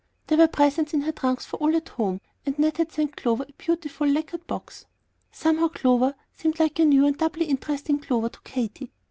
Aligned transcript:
There 0.25 0.37
were 0.39 0.47
presents 0.47 0.95
in 0.95 1.01
her 1.01 1.11
trunks 1.11 1.45
for 1.45 1.57
all 1.57 1.75
at 1.75 1.89
home, 1.89 2.21
and 2.43 2.57
Ned 2.57 2.77
had 2.77 2.91
sent 2.91 3.15
Clover 3.15 3.45
a 3.47 3.51
beautiful 3.51 4.07
lacquered 4.07 4.47
box. 4.47 4.87
Somehow 5.31 5.67
Clover 5.67 6.15
seemed 6.33 6.59
like 6.59 6.79
a 6.79 6.85
new 6.85 7.05
and 7.05 7.15
doubly 7.15 7.45
interesting 7.45 7.99
Clover 7.99 8.29
to 8.29 8.39
Katy. 8.43 8.91